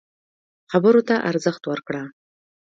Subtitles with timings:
[0.71, 2.03] خبرو ته ارزښت ورکړه.